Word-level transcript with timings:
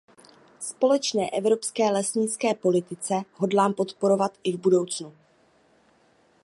Společné 0.59 1.29
evropské 1.29 1.91
lesnické 1.91 2.53
politice 2.53 3.13
hodlám 3.35 3.73
odporovat 3.77 4.37
i 4.43 4.51
v 4.51 4.57
budoucnu. 4.59 5.15